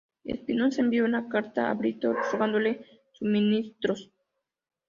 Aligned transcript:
Espinosa 0.23 0.81
envió 0.81 1.05
una 1.05 1.29
carta 1.29 1.69
a 1.69 1.75
Brito 1.75 2.11
rogándole 2.11 2.83
suministros. 3.13 4.09